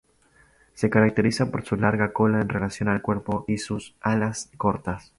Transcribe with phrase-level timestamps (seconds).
[0.73, 5.09] Se caracteriza por su larga cola en relación al cuerpo y sus alas cortas.